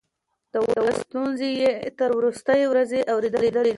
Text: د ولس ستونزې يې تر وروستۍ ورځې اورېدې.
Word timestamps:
د 0.53 0.55
ولس 0.67 0.97
ستونزې 1.07 1.49
يې 1.61 1.71
تر 1.99 2.09
وروستۍ 2.17 2.61
ورځې 2.71 2.99
اورېدې. 3.13 3.61